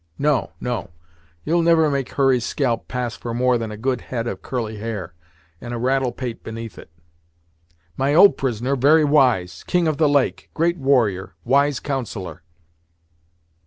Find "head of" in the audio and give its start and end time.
4.01-4.41